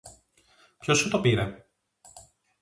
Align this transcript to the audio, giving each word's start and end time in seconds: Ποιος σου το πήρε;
Ποιος 0.79 0.97
σου 0.97 1.09
το 1.09 1.19
πήρε; 1.21 1.65